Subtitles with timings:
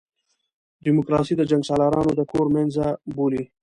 [0.85, 3.43] ډیموکراسي د جنګسالارانو د کور مېنځه بولي.